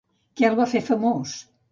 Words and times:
Què 0.39 0.45
el 0.47 0.55
va 0.59 0.65
fer 0.71 0.81
famós? 0.87 1.35